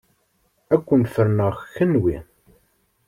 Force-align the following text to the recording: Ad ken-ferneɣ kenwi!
Ad 0.73 0.81
ken-ferneɣ 0.87 1.55
kenwi! 1.73 2.17